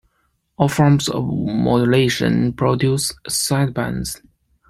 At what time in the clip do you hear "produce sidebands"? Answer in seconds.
2.53-4.19